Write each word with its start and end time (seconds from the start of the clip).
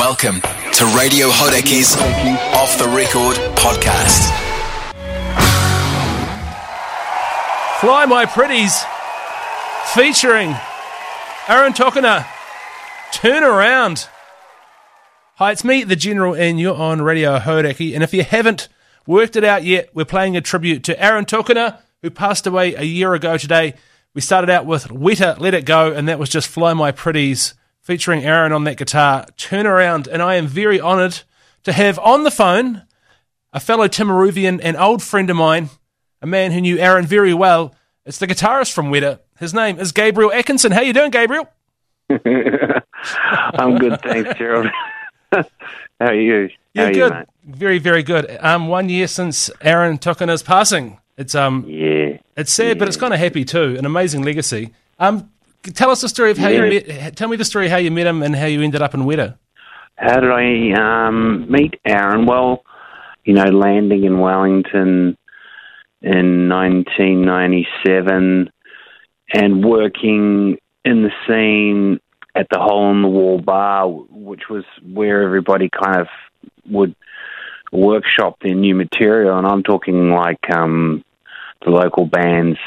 Welcome 0.00 0.40
to 0.40 0.94
Radio 0.96 1.28
Hauraki's 1.28 1.94
Off 2.54 2.78
the 2.78 2.88
Record 2.88 3.36
podcast. 3.54 4.30
Fly 7.80 8.06
My 8.06 8.24
Pretties 8.24 8.82
featuring 9.92 10.56
Aaron 11.46 11.74
Tokona. 11.74 12.26
Turn 13.12 13.42
around. 13.42 14.08
Hi, 15.34 15.52
it's 15.52 15.64
me, 15.64 15.84
the 15.84 15.96
General, 15.96 16.34
and 16.34 16.58
you're 16.58 16.74
on 16.74 17.02
Radio 17.02 17.38
Hauraki. 17.38 17.92
And 17.92 18.02
if 18.02 18.14
you 18.14 18.24
haven't 18.24 18.70
worked 19.06 19.36
it 19.36 19.44
out 19.44 19.64
yet, 19.64 19.90
we're 19.94 20.06
playing 20.06 20.34
a 20.34 20.40
tribute 20.40 20.82
to 20.84 20.98
Aaron 20.98 21.26
Tokona, 21.26 21.78
who 22.00 22.08
passed 22.08 22.46
away 22.46 22.74
a 22.74 22.84
year 22.84 23.12
ago 23.12 23.36
today. 23.36 23.74
We 24.14 24.22
started 24.22 24.48
out 24.48 24.64
with 24.64 24.84
Weta, 24.84 25.38
Let 25.38 25.52
It 25.52 25.66
Go, 25.66 25.92
and 25.92 26.08
that 26.08 26.18
was 26.18 26.30
just 26.30 26.48
Fly 26.48 26.72
My 26.72 26.90
Pretties 26.90 27.52
featuring 27.90 28.22
Aaron 28.24 28.52
on 28.52 28.62
that 28.62 28.76
guitar. 28.76 29.26
Turn 29.36 29.66
around, 29.66 30.06
and 30.06 30.22
I 30.22 30.36
am 30.36 30.46
very 30.46 30.80
honoured 30.80 31.22
to 31.64 31.72
have 31.72 31.98
on 31.98 32.22
the 32.22 32.30
phone 32.30 32.82
a 33.52 33.58
fellow 33.58 33.88
Timaruvian 33.88 34.60
an 34.62 34.76
old 34.76 35.02
friend 35.02 35.28
of 35.28 35.34
mine, 35.36 35.70
a 36.22 36.26
man 36.28 36.52
who 36.52 36.60
knew 36.60 36.78
Aaron 36.78 37.04
very 37.04 37.34
well. 37.34 37.74
It's 38.06 38.18
the 38.18 38.28
guitarist 38.28 38.72
from 38.72 38.92
Weta. 38.92 39.18
His 39.40 39.52
name 39.52 39.80
is 39.80 39.90
Gabriel 39.90 40.32
Atkinson. 40.32 40.70
How 40.70 40.82
you 40.82 40.92
doing, 40.92 41.10
Gabriel? 41.10 41.48
I'm 42.10 43.76
good, 43.78 44.00
thanks, 44.02 44.38
Gerald. 44.38 44.68
How 45.32 45.42
are 45.98 46.14
you? 46.14 46.48
How 46.76 46.82
Yeah, 46.82 46.88
are 46.90 46.92
good. 46.92 47.12
You, 47.12 47.54
very, 47.56 47.78
very 47.80 48.04
good. 48.04 48.38
Um, 48.38 48.68
one 48.68 48.88
year 48.88 49.08
since 49.08 49.50
Aaron 49.62 49.98
Tokona's 49.98 50.44
passing. 50.44 51.00
It's 51.16 51.34
um, 51.34 51.64
Yeah. 51.66 52.18
it's 52.36 52.52
sad, 52.52 52.78
but 52.78 52.86
it's 52.86 52.96
kind 52.96 53.12
of 53.12 53.18
happy 53.18 53.44
too. 53.44 53.74
An 53.76 53.84
amazing 53.84 54.22
legacy. 54.22 54.70
Um, 55.00 55.28
tell 55.62 55.90
us 55.90 56.00
the 56.00 56.08
story 56.08 56.30
of 56.30 56.38
how 56.38 56.48
you 56.48 56.62
met. 56.62 57.16
Tell 57.16 57.28
me 57.28 57.36
the 57.36 57.44
story 57.44 57.68
how 57.68 57.76
you 57.76 57.90
met 57.90 58.06
him 58.06 58.22
and 58.22 58.34
how 58.34 58.46
you 58.46 58.62
ended 58.62 58.82
up 58.82 58.94
in 58.94 59.02
Weta. 59.02 59.36
How 59.96 60.20
did 60.20 60.30
I 60.30 61.08
um, 61.08 61.50
meet 61.50 61.78
Aaron? 61.84 62.26
Well, 62.26 62.64
you 63.24 63.34
know, 63.34 63.44
landing 63.44 64.04
in 64.04 64.18
Wellington 64.18 65.16
in 66.02 66.48
1997 66.48 68.50
and 69.34 69.64
working 69.64 70.58
in 70.84 71.02
the 71.02 71.10
scene 71.26 72.00
at 72.34 72.46
the 72.50 72.58
Hole 72.58 72.90
in 72.90 73.02
the 73.02 73.08
Wall 73.08 73.40
bar, 73.40 73.88
which 73.88 74.48
was 74.48 74.64
where 74.82 75.22
everybody 75.22 75.68
kind 75.68 76.00
of 76.00 76.08
would 76.66 76.94
workshop 77.72 78.38
their 78.40 78.54
new 78.54 78.74
material. 78.74 79.36
And 79.36 79.46
I'm 79.46 79.62
talking 79.62 80.10
like 80.10 80.50
um, 80.50 81.04
the 81.64 81.70
local 81.70 82.06
bands, 82.06 82.58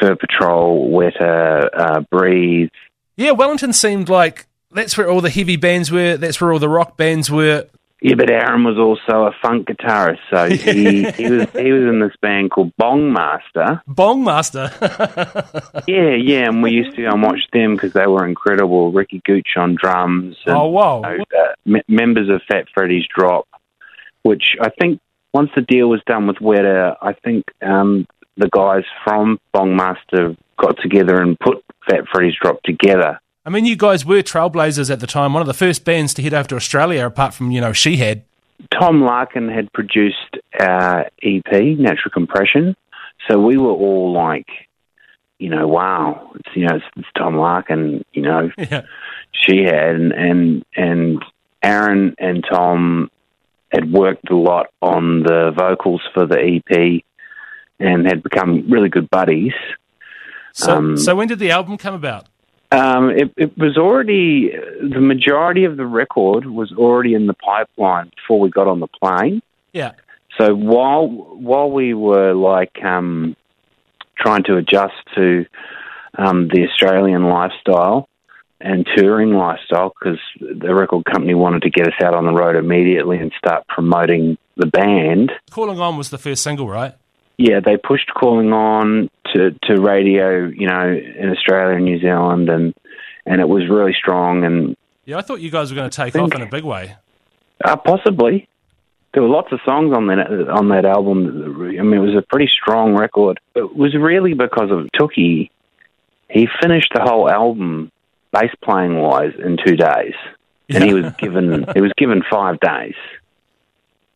Fur 0.00 0.16
Patrol, 0.16 0.90
Weta, 0.90 1.68
uh, 1.72 2.00
Breathe, 2.10 2.70
Yeah, 3.16 3.32
Wellington 3.32 3.72
seemed 3.72 4.08
like 4.08 4.46
that's 4.70 4.96
where 4.96 5.10
all 5.10 5.20
the 5.20 5.30
heavy 5.30 5.56
bands 5.56 5.90
were. 5.90 6.16
That's 6.16 6.40
where 6.40 6.52
all 6.52 6.58
the 6.58 6.68
rock 6.68 6.96
bands 6.96 7.30
were. 7.30 7.66
Yeah, 8.02 8.14
but 8.14 8.30
Aaron 8.30 8.62
was 8.62 8.76
also 8.76 9.24
a 9.24 9.34
funk 9.40 9.68
guitarist, 9.68 10.18
so 10.30 10.48
he, 10.50 11.10
he 11.12 11.30
was 11.30 11.48
he 11.52 11.72
was 11.72 11.82
in 11.82 12.00
this 12.00 12.14
band 12.20 12.50
called 12.50 12.72
Bong 12.76 13.12
Master. 13.12 13.82
Bong 13.86 14.22
Master. 14.24 14.70
Yeah, 15.88 16.16
yeah, 16.16 16.48
and 16.48 16.62
we 16.62 16.72
used 16.72 16.96
to 16.96 17.02
go 17.02 17.10
and 17.10 17.22
watch 17.22 17.40
them 17.52 17.74
because 17.74 17.92
they 17.92 18.06
were 18.06 18.26
incredible. 18.26 18.90
Ricky 18.90 19.22
Gooch 19.24 19.50
on 19.56 19.76
drums. 19.80 20.36
And, 20.44 20.56
oh 20.56 20.66
wow. 20.66 21.02
you 21.08 21.18
know, 21.18 21.24
uh, 21.38 21.52
me- 21.64 21.82
members 21.86 22.28
of 22.28 22.42
Fat 22.48 22.66
Freddy's 22.74 23.06
Drop, 23.16 23.46
which 24.22 24.56
I 24.60 24.70
think 24.70 25.00
once 25.32 25.50
the 25.54 25.62
deal 25.62 25.88
was 25.88 26.00
done 26.06 26.26
with 26.26 26.38
Weta, 26.38 26.96
I 27.00 27.12
think 27.12 27.44
um, 27.62 28.06
the 28.36 28.48
guys 28.50 28.84
from 29.04 29.38
Bong 29.52 29.76
Master 29.76 30.36
got 30.58 30.76
together 30.82 31.20
and 31.20 31.38
put 31.38 31.64
Fat 31.88 32.04
Freddy's 32.12 32.34
Drop 32.40 32.62
together. 32.62 33.20
I 33.44 33.50
mean, 33.50 33.64
you 33.64 33.76
guys 33.76 34.04
were 34.04 34.22
trailblazers 34.22 34.90
at 34.90 35.00
the 35.00 35.06
time. 35.06 35.32
One 35.32 35.40
of 35.40 35.46
the 35.46 35.54
first 35.54 35.84
bands 35.84 36.12
to 36.14 36.22
head 36.22 36.34
over 36.34 36.48
to 36.48 36.56
Australia, 36.56 37.06
apart 37.06 37.32
from 37.34 37.50
you 37.50 37.60
know 37.60 37.70
Shihad. 37.72 38.22
Tom 38.72 39.02
Larkin 39.02 39.48
had 39.48 39.72
produced 39.72 40.36
uh, 40.58 40.64
our 40.64 41.10
EP, 41.22 41.52
Natural 41.78 42.10
Compression, 42.12 42.74
so 43.28 43.38
we 43.38 43.56
were 43.58 43.70
all 43.70 44.12
like, 44.12 44.48
you 45.38 45.50
know, 45.50 45.68
wow, 45.68 46.32
it's 46.34 46.56
you 46.56 46.66
know, 46.66 46.76
it's, 46.76 46.84
it's 46.96 47.08
Tom 47.16 47.36
Larkin, 47.36 48.04
you 48.12 48.22
know, 48.22 48.50
Yeah. 48.58 48.82
Shihad, 49.34 49.94
and, 49.94 50.12
and 50.12 50.64
and 50.74 51.24
Aaron 51.62 52.14
and 52.18 52.44
Tom 52.50 53.10
had 53.72 53.92
worked 53.92 54.30
a 54.30 54.36
lot 54.36 54.68
on 54.80 55.22
the 55.22 55.52
vocals 55.56 56.00
for 56.14 56.26
the 56.26 56.38
EP, 56.38 57.04
and 57.78 58.06
had 58.06 58.22
become 58.22 58.70
really 58.70 58.88
good 58.88 59.08
buddies. 59.10 59.52
So, 60.52 60.76
Um, 60.76 60.96
so 60.96 61.14
when 61.14 61.28
did 61.28 61.38
the 61.38 61.50
album 61.50 61.76
come 61.76 61.94
about? 61.94 62.26
Um, 62.72 63.10
it, 63.10 63.32
it 63.36 63.56
was 63.56 63.76
already 63.76 64.50
the 64.80 65.00
majority 65.00 65.64
of 65.64 65.76
the 65.76 65.86
record 65.86 66.46
was 66.46 66.72
already 66.72 67.14
in 67.14 67.26
the 67.26 67.34
pipeline 67.34 68.10
before 68.16 68.40
we 68.40 68.50
got 68.50 68.66
on 68.66 68.80
the 68.80 68.88
plane. 68.88 69.40
Yeah. 69.72 69.92
So 70.38 70.54
while 70.54 71.06
while 71.08 71.70
we 71.70 71.94
were 71.94 72.34
like 72.34 72.82
um, 72.84 73.36
trying 74.18 74.42
to 74.44 74.56
adjust 74.56 74.94
to 75.14 75.46
um, 76.18 76.48
the 76.48 76.66
Australian 76.68 77.24
lifestyle 77.28 78.08
and 78.60 78.86
touring 78.96 79.32
lifestyle, 79.32 79.92
because 79.98 80.18
the 80.40 80.74
record 80.74 81.04
company 81.04 81.34
wanted 81.34 81.62
to 81.62 81.70
get 81.70 81.86
us 81.86 81.94
out 82.02 82.14
on 82.14 82.24
the 82.24 82.32
road 82.32 82.56
immediately 82.56 83.18
and 83.18 83.32
start 83.38 83.66
promoting 83.68 84.38
the 84.56 84.66
band. 84.66 85.30
Calling 85.50 85.78
On 85.78 85.96
was 85.96 86.10
the 86.10 86.18
first 86.18 86.42
single, 86.42 86.68
right? 86.68 86.94
Yeah, 87.38 87.60
they 87.60 87.76
pushed 87.76 88.08
calling 88.14 88.52
on 88.52 89.10
to, 89.34 89.50
to 89.64 89.80
radio, 89.80 90.46
you 90.46 90.66
know, 90.66 90.88
in 90.90 91.30
Australia 91.30 91.76
and 91.76 91.84
New 91.84 92.00
Zealand, 92.00 92.48
and 92.48 92.74
and 93.26 93.40
it 93.40 93.48
was 93.48 93.68
really 93.68 93.92
strong. 93.92 94.44
And 94.44 94.76
Yeah, 95.04 95.18
I 95.18 95.22
thought 95.22 95.40
you 95.40 95.50
guys 95.50 95.70
were 95.70 95.76
going 95.76 95.90
to 95.90 95.94
take 95.96 96.12
think- 96.14 96.34
off 96.34 96.40
in 96.40 96.46
a 96.46 96.50
big 96.50 96.64
way. 96.64 96.96
Uh, 97.64 97.76
possibly. 97.76 98.48
There 99.12 99.22
were 99.22 99.30
lots 99.30 99.50
of 99.50 99.60
songs 99.64 99.96
on 99.96 100.08
that 100.08 100.48
on 100.50 100.68
that 100.68 100.84
album. 100.84 101.56
I 101.78 101.82
mean, 101.82 101.94
it 101.94 101.98
was 102.00 102.14
a 102.14 102.20
pretty 102.22 102.50
strong 102.52 102.94
record. 102.94 103.40
It 103.54 103.74
was 103.74 103.94
really 103.94 104.34
because 104.34 104.70
of 104.70 104.88
Tookie. 104.94 105.48
He 106.28 106.48
finished 106.60 106.92
the 106.94 107.00
whole 107.02 107.30
album, 107.30 107.90
bass 108.30 108.50
playing 108.62 108.98
wise, 108.98 109.32
in 109.38 109.56
two 109.64 109.74
days, 109.76 110.12
and 110.68 110.84
he 110.84 110.92
was 110.92 111.14
given 111.16 111.64
he 111.74 111.80
was 111.80 111.92
given 111.96 112.22
five 112.30 112.60
days, 112.60 112.94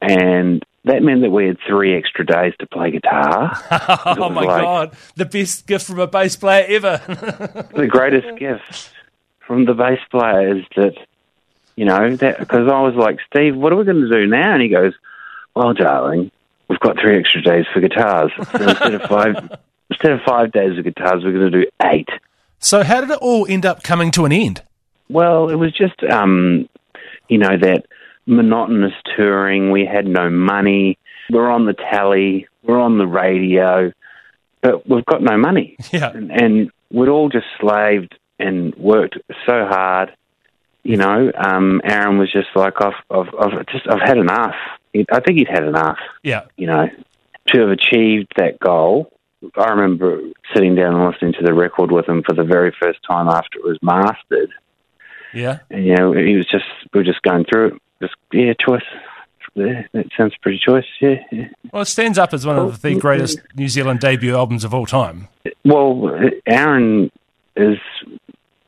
and 0.00 0.64
that 0.84 1.02
meant 1.02 1.22
that 1.22 1.30
we 1.30 1.46
had 1.46 1.58
three 1.66 1.96
extra 1.96 2.24
days 2.24 2.54
to 2.60 2.66
play 2.66 2.90
guitar. 2.90 3.52
oh 4.18 4.30
my 4.30 4.42
like- 4.42 4.62
god, 4.62 4.96
the 5.16 5.26
best 5.26 5.66
gift 5.66 5.86
from 5.86 5.98
a 5.98 6.06
bass 6.06 6.36
player 6.36 6.64
ever. 6.68 7.00
the 7.74 7.86
greatest 7.86 8.38
gift 8.38 8.90
from 9.46 9.64
the 9.64 9.74
bass 9.74 10.00
player 10.10 10.56
is 10.56 10.64
that, 10.76 10.94
you 11.76 11.84
know, 11.84 12.16
that 12.16 12.38
because 12.38 12.68
I 12.68 12.80
was 12.80 12.94
like, 12.94 13.18
Steve, 13.30 13.56
what 13.56 13.72
are 13.72 13.76
we 13.76 13.84
going 13.84 14.00
to 14.02 14.08
do 14.08 14.26
now? 14.26 14.54
And 14.54 14.62
he 14.62 14.68
goes, 14.68 14.94
Well, 15.54 15.74
darling, 15.74 16.30
we've 16.68 16.80
got 16.80 16.98
three 17.00 17.18
extra 17.18 17.42
days 17.42 17.66
for 17.72 17.80
guitars. 17.80 18.30
So 18.36 18.68
instead 18.68 18.94
of 18.94 19.02
five, 19.08 19.58
instead 19.90 20.12
of 20.12 20.20
five 20.26 20.52
days 20.52 20.78
of 20.78 20.84
guitars, 20.84 21.24
we're 21.24 21.32
going 21.32 21.50
to 21.52 21.62
do 21.62 21.66
eight. 21.82 22.08
so 22.58 22.82
how 22.82 23.00
did 23.00 23.10
it 23.10 23.18
all 23.18 23.46
end 23.48 23.66
up 23.66 23.82
coming 23.82 24.10
to 24.12 24.24
an 24.24 24.32
end? 24.32 24.62
Well, 25.10 25.48
it 25.48 25.54
was 25.54 25.72
just, 25.72 26.02
um, 26.04 26.68
you 27.28 27.38
know, 27.38 27.56
that 27.56 27.86
monotonous 28.28 28.92
touring. 29.16 29.72
We 29.72 29.84
had 29.86 30.06
no 30.06 30.30
money. 30.30 30.98
We're 31.30 31.50
on 31.50 31.66
the 31.66 31.74
tally. 31.74 32.46
We're 32.62 32.78
on 32.78 32.98
the 32.98 33.06
radio, 33.06 33.92
but 34.62 34.88
we've 34.88 35.06
got 35.06 35.22
no 35.22 35.36
money. 35.36 35.76
Yeah. 35.92 36.10
and, 36.10 36.30
and 36.30 36.70
we'd 36.92 37.08
all 37.08 37.28
just 37.28 37.46
slaved 37.58 38.16
and 38.38 38.74
worked 38.76 39.18
so 39.46 39.66
hard. 39.66 40.14
You 40.84 40.96
know, 40.96 41.32
um, 41.36 41.80
Aaron 41.84 42.18
was 42.18 42.30
just 42.30 42.48
like, 42.54 42.74
I've, 42.80 42.92
I've, 43.10 43.34
I've 43.38 43.66
just, 43.66 43.86
I've 43.88 44.00
had 44.00 44.18
enough. 44.18 44.54
I 44.94 45.20
think 45.20 45.38
he'd 45.38 45.48
had 45.48 45.64
enough. 45.64 45.98
Yeah. 46.22 46.44
You 46.56 46.66
know, 46.66 46.88
to 47.48 47.60
have 47.60 47.70
achieved 47.70 48.32
that 48.36 48.58
goal. 48.60 49.12
I 49.56 49.70
remember 49.70 50.20
sitting 50.54 50.74
down 50.74 50.94
and 50.94 51.10
listening 51.10 51.34
to 51.34 51.44
the 51.44 51.54
record 51.54 51.90
with 51.92 52.08
him 52.08 52.22
for 52.26 52.34
the 52.34 52.44
very 52.44 52.74
first 52.80 53.00
time 53.06 53.28
after 53.28 53.58
it 53.58 53.64
was 53.64 53.78
mastered. 53.82 54.50
Yeah. 55.34 55.58
And 55.70 55.84
you 55.86 55.94
know, 55.94 56.12
he 56.12 56.36
was 56.36 56.46
just, 56.50 56.64
we 56.92 57.00
were 57.00 57.04
just 57.04 57.22
going 57.22 57.44
through 57.44 57.68
it. 57.68 57.82
Just, 58.02 58.14
yeah, 58.32 58.52
choice. 58.64 58.82
Yeah, 59.54 59.82
that 59.92 60.06
sounds 60.16 60.34
pretty 60.40 60.60
choice. 60.64 60.84
Yeah, 61.00 61.16
yeah. 61.32 61.48
Well, 61.72 61.82
it 61.82 61.86
stands 61.86 62.16
up 62.18 62.32
as 62.32 62.46
one 62.46 62.58
of 62.58 62.80
the 62.82 62.94
greatest 62.94 63.40
New 63.56 63.68
Zealand 63.68 63.98
debut 64.00 64.36
albums 64.36 64.62
of 64.62 64.72
all 64.72 64.86
time. 64.86 65.26
Well, 65.64 66.16
Aaron 66.46 67.10
is 67.56 67.78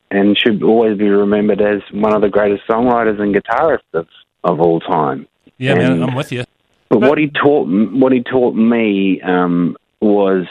and 0.09 0.37
should 0.37 0.61
always 0.63 0.97
be 0.97 1.07
remembered 1.07 1.61
as 1.61 1.81
one 1.93 2.13
of 2.13 2.21
the 2.21 2.27
greatest 2.27 2.63
songwriters 2.67 3.21
and 3.21 3.33
guitarists 3.33 3.79
of, 3.93 4.07
of 4.43 4.59
all 4.59 4.81
time. 4.81 5.27
Yeah, 5.57 5.75
man, 5.75 5.91
And- 5.93 6.03
I'm 6.03 6.15
with 6.15 6.31
you. 6.33 6.43
But, 6.89 6.99
But- 6.99 7.09
what 7.09 7.17
he 7.17 7.27
taught 7.29 7.67
what 7.67 8.11
he 8.11 8.21
taught 8.21 8.53
me 8.55 9.21
um, 9.21 9.77
was 10.01 10.45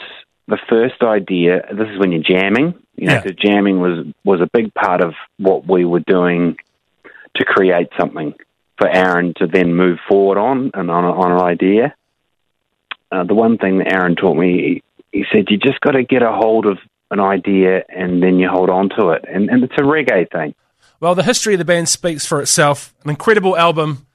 the 0.47 0.57
first 0.67 1.03
idea. 1.03 1.61
This 1.71 1.87
is 1.89 1.99
when 1.99 2.11
you're 2.11 2.23
jamming. 2.23 2.73
You 2.95 3.07
know, 3.07 3.13
Yeah. 3.13 3.21
'cause 3.21 3.35
jamming 3.37 3.79
was 3.79 4.07
was 4.23 4.41
a 4.41 4.47
big 4.51 4.73
part 4.73 5.01
of 5.01 5.13
what 5.37 5.67
we 5.67 5.85
were 5.85 5.99
doing 6.07 6.57
to 7.35 7.45
create 7.45 7.89
something 7.99 8.33
for 8.81 8.89
Aaron 8.89 9.35
to 9.37 9.45
then 9.45 9.75
move 9.75 9.99
forward 10.09 10.39
on 10.39 10.71
and 10.73 10.89
on, 10.89 11.05
on 11.05 11.31
an 11.33 11.39
idea. 11.39 11.93
Uh, 13.11 13.23
the 13.23 13.35
one 13.35 13.59
thing 13.59 13.77
that 13.77 13.93
Aaron 13.93 14.15
taught 14.15 14.35
me, 14.35 14.81
he, 15.11 15.19
he 15.19 15.25
said, 15.31 15.45
you 15.49 15.57
just 15.57 15.79
got 15.81 15.91
to 15.91 16.03
get 16.03 16.23
a 16.23 16.31
hold 16.31 16.65
of 16.65 16.79
an 17.11 17.19
idea 17.19 17.83
and 17.89 18.23
then 18.23 18.39
you 18.39 18.49
hold 18.49 18.71
on 18.71 18.89
to 18.97 19.09
it. 19.09 19.23
And, 19.31 19.49
and 19.49 19.63
it's 19.63 19.73
a 19.77 19.81
reggae 19.81 20.31
thing. 20.31 20.55
Well, 20.99 21.13
the 21.13 21.23
history 21.23 21.53
of 21.53 21.59
the 21.59 21.65
band 21.65 21.89
speaks 21.89 22.25
for 22.25 22.41
itself. 22.41 22.93
An 23.03 23.11
incredible 23.11 23.55
album, 23.55 24.07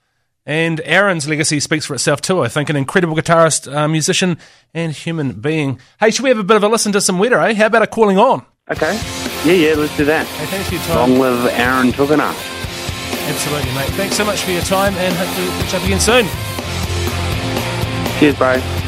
and 0.45 0.81
Aaron's 0.83 1.29
legacy 1.29 1.61
speaks 1.61 1.85
for 1.85 1.93
itself 1.93 2.21
too. 2.21 2.41
I 2.41 2.49
think 2.49 2.69
an 2.69 2.75
incredible 2.75 3.15
guitarist, 3.15 3.73
uh, 3.73 3.87
musician, 3.87 4.37
and 4.73 4.91
human 4.91 5.33
being. 5.33 5.79
Hey, 5.99 6.11
should 6.11 6.23
we 6.23 6.29
have 6.29 6.39
a 6.39 6.43
bit 6.43 6.57
of 6.57 6.63
a 6.63 6.67
listen 6.67 6.91
to 6.93 7.01
some 7.01 7.19
Weta, 7.19 7.49
eh? 7.49 7.53
How 7.53 7.67
about 7.67 7.83
a 7.83 7.87
calling 7.87 8.17
on? 8.17 8.45
Okay. 8.69 8.99
Yeah, 9.45 9.53
yeah, 9.53 9.75
let's 9.75 9.95
do 9.95 10.05
that. 10.05 10.25
Hey, 10.25 10.45
thanks 10.45 10.69
for 10.69 10.75
your 10.75 10.83
time. 10.83 11.11
Long 11.11 11.19
live 11.19 11.45
Aaron 11.53 11.91
Tokona. 11.91 12.56
Absolutely, 13.27 13.73
mate. 13.73 13.89
Thanks 13.91 14.15
so 14.15 14.25
much 14.25 14.41
for 14.43 14.51
your 14.51 14.61
time, 14.61 14.95
and 14.95 15.13
hopefully 15.15 15.47
we'll 15.47 15.61
catch 15.61 15.73
up 15.75 15.83
again 15.83 15.99
soon. 15.99 16.25
Cheers, 18.19 18.35
bro. 18.35 18.86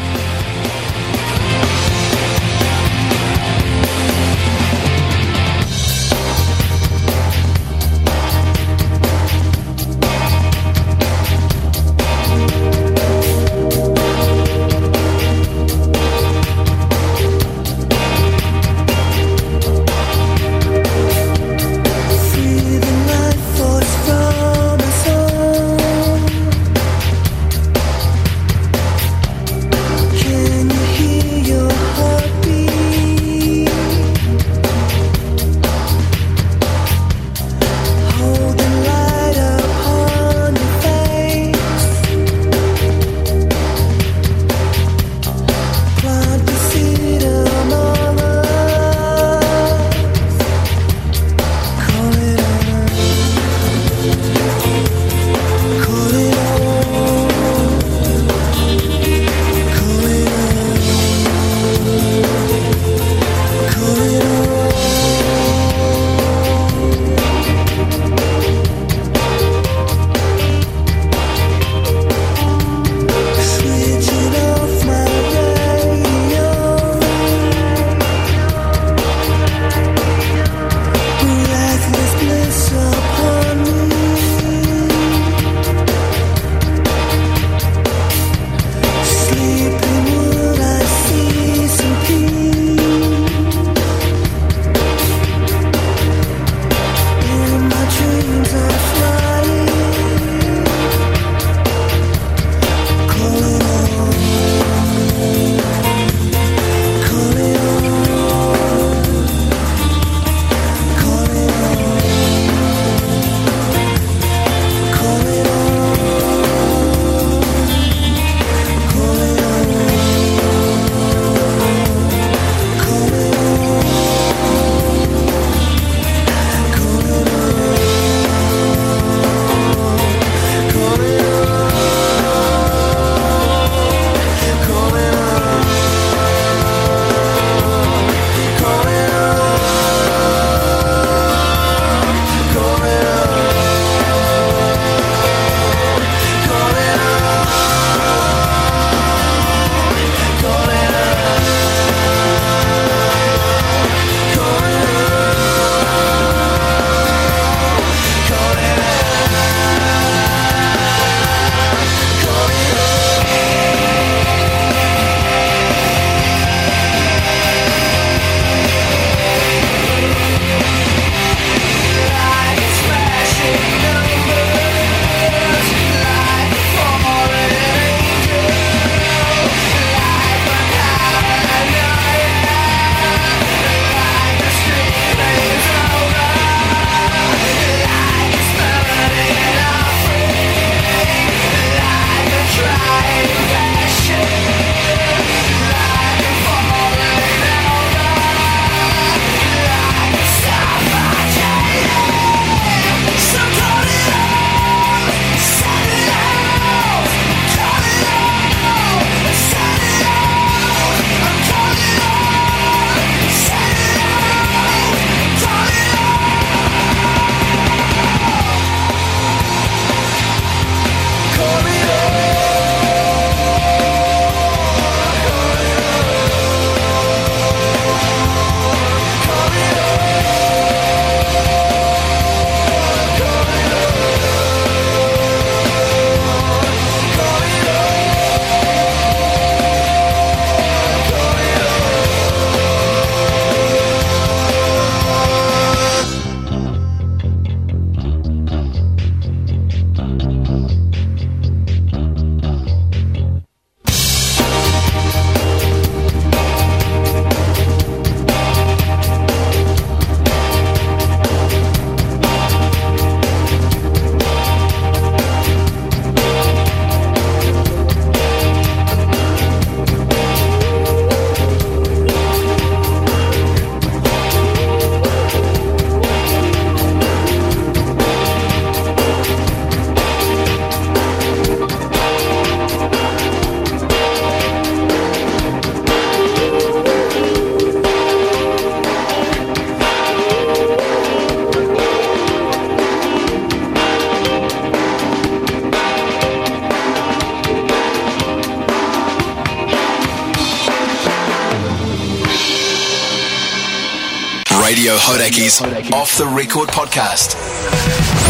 Hauraki's 305.30 305.94
Off 305.94 306.18
the 306.18 306.26
Record 306.26 306.70
podcast. 306.70 307.36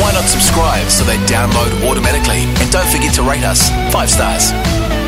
Why 0.02 0.12
not 0.12 0.26
subscribe 0.26 0.90
so 0.90 1.06
they 1.06 1.16
download 1.32 1.72
automatically? 1.88 2.44
And 2.60 2.72
don't 2.72 2.88
forget 2.92 3.14
to 3.16 3.24
rate 3.24 3.44
us 3.44 3.70
five 3.92 4.10
stars. 4.10 4.52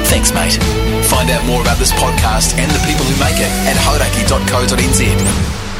Thanks, 0.07 0.31
mate. 0.31 0.55
Find 1.05 1.29
out 1.29 1.45
more 1.45 1.59
about 1.61 1.77
this 1.77 1.91
podcast 1.91 2.57
and 2.57 2.71
the 2.71 2.79
people 2.87 3.03
who 3.03 3.19
make 3.19 3.35
it 3.35 3.51
at 3.67 3.75
hauraki.co.nz. 3.75 5.70